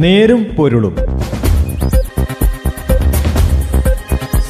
[0.00, 0.96] നേരും പൊരുളും.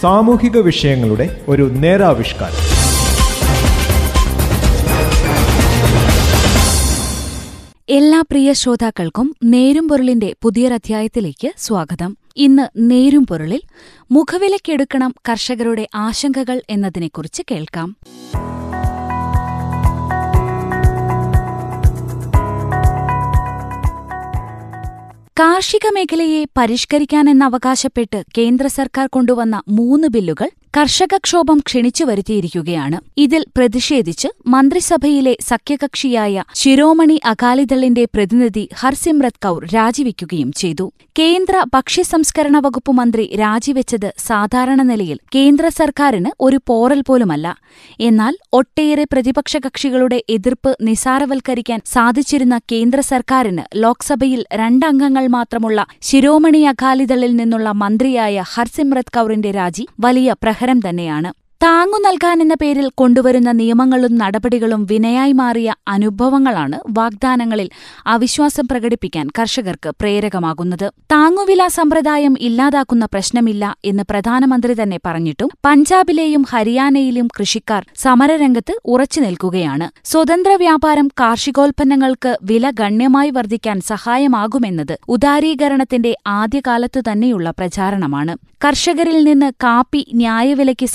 [0.01, 2.61] സാമൂഹിക വിഷയങ്ങളുടെ ഒരു നേരാവിഷ്കാരം.
[7.89, 12.17] എല്ലാ പ്രിയ ശ്രോതാക്കൾക്കും നേരും പൊരുളിന്റെ പുതിയൊരധ്യായത്തിലേക്ക് സ്വാഗതം.
[12.37, 13.61] ഇന്ന് നേരും പൊരുളിൽ
[14.11, 17.97] മുഖവിലക്കെടുക്കണം കർഷകരുടെ ആശങ്കകൾ എന്നതിനെക്കുറിച്ച് കേൾക്കാം.
[25.41, 32.99] കാർഷിക മേഖലയെ പരിഷ്കരിക്കാനെന്നവകാശപ്പെട്ട് കേന്ദ്ര സർക്കാർ കൊണ്ടുവന്ന മൂന്ന് ബില്ലുകൾ കർഷകക്ഷോഭം ക്ഷണിച്ചു വരുത്തിയിരിക്കുകയാണ്.
[33.19, 40.87] ഇതിൽ പ്രതിഷേധിച്ച് മന്ത്രിസഭയിലെ സഖ്യകക്ഷിയായ ശിരോമണി അകാലിദളിന്റെ പ്രതിനിധി ഹർസിമ്രത് കൌർ രാജിവെക്കുകയും ചെയ്തു.
[41.19, 47.47] കേന്ദ്ര ഭക്ഷ്യസംസ്കരണ വകുപ്പ് മന്ത്രി രാജിവെച്ചത് സാധാരണ നിലയിൽ കേന്ദ്ര സർക്കാരിന് ഒരു പോറൽ പോലുമല്ല.
[48.01, 57.69] എന്നാൽ ഒട്ടേറെ പ്രതിപക്ഷ കക്ഷികളുടെ എതിർപ്പ് നിസാരവൽക്കരിക്കാൻ സാധിച്ചിരുന്ന കേന്ദ്ര സർക്കാരിന് ലോക്സഭയിൽ രണ്ടംഗങ്ങൾ മാത്രമുള്ള ശിരോമണി അകാലിദളിൽ നിന്നുള്ള
[57.83, 60.31] മന്ത്രിയായ ഹർസിമ്രത് കൌറിന്റെ രാജി വലിയ
[60.61, 61.29] പ്രഹരം തന്നെയാണ്.
[61.63, 67.71] താങ്ങു നൽകാനെന്ന പേരിൽ കൊണ്ടുവരുന്ന നിയമങ്ങളും നടപടികളും വിനയായി മാറിയ അനുഭവങ്ങളാണ് വാഗ്ദാനങ്ങളിൽ
[68.07, 70.93] അവിശ്വാസം പ്രകടിപ്പിക്കാൻ കർഷകർക്ക് പ്രേരകമാകുന്നത്.
[71.13, 79.89] താങ്ങുവില സമ്പ്രദായം ഇല്ലാതാക്കുന്ന പ്രശ്നമില്ല എന്ന് പ്രധാനമന്ത്രി തന്നെ പറഞ്ഞിട്ടും പഞ്ചാബിലെയും ഹരിയാനയിലും കൃഷിക്കാർ സമരരംഗത്ത് ഉറച്ചു നിൽക്കുകയാണ്.
[80.05, 88.37] സ്വതന്ത്ര വ്യാപാരം കാർഷികോൽപ്പന്നങ്ങൾക്ക് വില ഗണ്യമായി വർദ്ധിക്കാൻ സഹായമാകുമെന്നത് ഉദാരീകരണത്തിന്റെ ആദ്യകാലത്തു തന്നെയുള്ള പ്രചാരണമാണ്.
[88.65, 90.87] കർഷകരിൽ നിന്ന് കാപ്പി ന്യായവിലയ്ക്ക്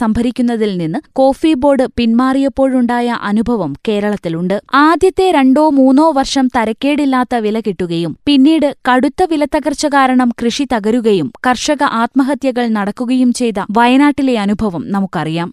[0.56, 4.58] സംഭരിക്കുന്നതിൽ നിന്ന് കോഫി ബോർഡ് പിന്മാറിയപ്പോഴുണ്ടായ അനുഭവം കേരളത്തിലുണ്ട്.
[4.88, 12.66] ആദ്യത്തെ രണ്ടോ മൂന്നോ വർഷം തരക്കേടില്ലാത്ത വില കിട്ടുകയും പിന്നീട് കടുത്ത വിലത്തകർച്ച കാരണം കൃഷി തകരുകയും കർഷക ആത്മഹത്യകൾ
[12.78, 15.52] നടക്കുകയും ചെയ്ത വയനാട്ടിലെ അനുഭവം നമുക്കറിയാം.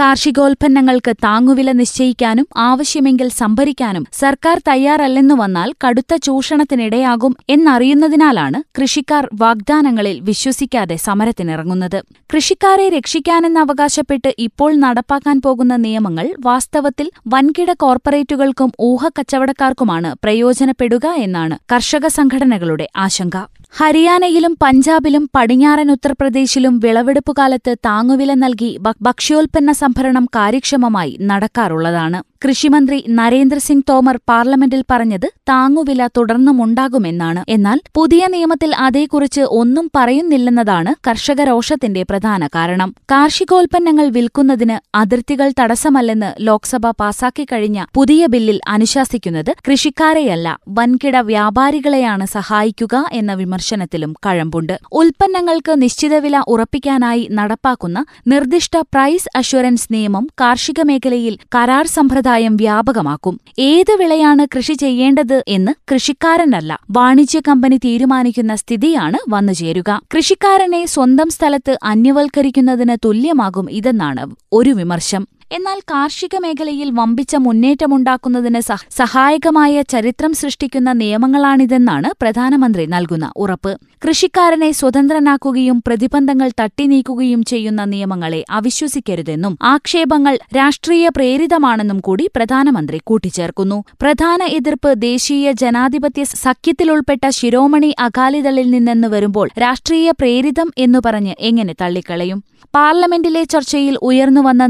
[0.00, 11.98] കാർഷികോൽപ്പന്നങ്ങൾക്ക് താങ്ങുവില നിശ്ചയിക്കാനും ആവശ്യമെങ്കിൽ സംഭരിക്കാനും സർക്കാർ തയ്യാറല്ലെന്നു വന്നാൽ കടുത്ത ചൂഷണത്തിനിടയാകും എന്നറിയുന്നതിനാലാണ് കൃഷിക്കാർ വാഗ്ദാനങ്ങളിൽ വിശ്വസിക്കാതെ സമരത്തിനിറങ്ങുന്നത്.
[12.34, 23.36] കൃഷിക്കാരെ രക്ഷിക്കാനെന്നവകാശപ്പെട്ട് ഇപ്പോൾ നടപ്പാക്കാൻ പോകുന്ന നിയമങ്ങൾ വാസ്തവത്തിൽ വൻകിട കോർപ്പറേറ്റുകൾക്കും ഊഹക്കച്ചവടക്കാർക്കുമാണ് പ്രയോജനപ്പെടുക എന്നാണ് കർഷക സംഘടനകളുടെ ആശങ്ക.
[23.74, 28.68] ഹരിയാനയിലും പഞ്ചാബിലും പടിഞ്ഞാറൻ ഉത്തർപ്രദേശിലും വിളവെടുപ്പുകാലത്ത് താങ്ങുവില നൽകി
[29.06, 32.20] ഭക്ഷ്യോൽപ്പന്ന സംഭരണം കാര്യക്ഷമമായി നടക്കാറുള്ളതാണ്.
[32.44, 37.42] കൃഷിമന്ത്രി നരേന്ദ്രസിംഗ് തോമർ പാർലമെന്റിൽ പറഞ്ഞത് താങ്ങുവില തുടർന്നുമുണ്ടാകുമെന്നാണ്.
[37.48, 42.94] എന്നാൽ പുതിയ നിയമത്തിൽ അതേക്കുറിച്ച് ഒന്നും പറയുന്നില്ലെന്നതാണ് കർഷകരോഷത്തിന്റെ പ്രധാന കാരണം.
[43.12, 54.14] കാർഷികോൽപ്പന്നങ്ങൾ വിൽക്കുന്നതിന് അതിർത്തികൾ തടസ്സമല്ലെന്ന് ലോക്സഭ പാസാക്കിക്കഴിഞ്ഞ പുതിയ ബില്ലിൽ അനുശാസിക്കുന്നത് കൃഷിക്കാരെയല്ല വൻകിട വ്യാപാരികളെയാണ് സഹായിക്കുക എന്ന വിമർശനത്തിലും
[54.26, 54.76] കഴമ്പുണ്ട്.
[54.92, 63.40] ഉൽപ്പന്നങ്ങൾക്ക് നിശ്ചിത വില ഉറപ്പിക്കാനായി നടപ്പാക്കുന്ന നിർദ്ദിഷ്ട പ്രൈസ് അഷ്വറൻസ് നിയമം കാർഷിക മേഖലയിൽ കരാർ സമ്പ്രദായം വ്യാപകമാക്കും.
[63.58, 72.96] ഏത് വിളയാണ് കൃഷി ചെയ്യേണ്ടത് എന്ന് കൃഷിക്കാരനല്ല വാണിജ്യ കമ്പനി തീരുമാനിക്കുന്ന സ്ഥിതിയാണ് വന്നുചേരുക കൃഷിക്കാരനെ സ്വന്തം സ്ഥലത്ത് അന്യവൽക്കരിക്കുന്നതിന്
[73.04, 75.26] തുല്യമാകും ഇതെന്നാണ് ഒരു വിമർശം.
[75.50, 78.60] എന്നാൽ കാർഷിക മേഖലയിൽ വമ്പിച്ച മുന്നേറ്റമുണ്ടാക്കുന്നതിന്
[78.90, 83.78] സഹായകമായ ചരിത്രം സൃഷ്ടിക്കുന്ന നിയമങ്ങളാണിതെന്നാണ് പ്രധാനമന്ത്രി നൽകുന്ന ഉറപ്പ്.
[84.06, 93.84] കൃഷിക്കാരനെ സ്വതന്ത്രനാക്കുകയും പ്രതിബന്ധങ്ങൾ തട്ടിനീക്കുകയും ചെയ്യുന്ന നിയമങ്ങളെ അവിശ്വസിക്കരുതെന്നും ആക്ഷേപങ്ങൾ രാഷ്ട്രീയ പ്രേരിതമാണെന്നും കൂടി പ്രധാനമന്ത്രി കൂട്ടിച്ചേർക്കുന്നു.
[94.00, 102.44] പ്രധാന എതിർപ്പ് ദേശീയ ജനാധിപത്യ സഖ്യത്തിലുൾപ്പെട്ട ശിരോമണി അകാലിദളിൽ നിന്നെന്ന് വരുമ്പോൾ രാഷ്ട്രീയ പ്രേരിതം എന്നു പറഞ്ഞ് എങ്ങനെ തള്ളിക്കളയും?
[102.74, 104.66] പാർലമെന്റിലെ ചർച്ചയിൽ ഉയർന്നുവന്ന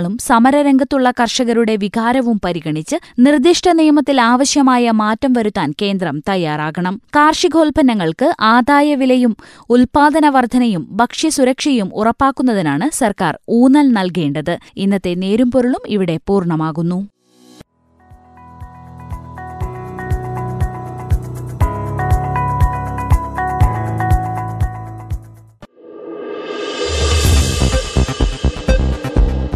[0.00, 7.00] നിർദ്ദേശങ്ങളും സമരരംഗത്തുള്ള കർഷകരുടെ വികാരവും പരിഗണിച്ച് നിർദ്ദിഷ്ട നിയമത്തിൽ ആവശ്യമായ മാറ്റം വരുത്താൻ കേന്ദ്രം തയ്യാറാകണം.
[7.16, 9.36] കാർഷികോൽപ്പന്നങ്ങൾക്ക് ആദായവിലയും
[9.70, 14.58] ഉൽപാദന വർധനയും ഭക്ഷ്യസുരക്ഷയും ഉറപ്പാക്കുന്നതിനാണ് സർക്കാർ ഊന്നൽ നൽകേണ്ടത്.
[14.76, 17.00] ഇന്നത്തെ നേരും പൊരുളും ഇവിടെ പൂർണമാകുന്നു.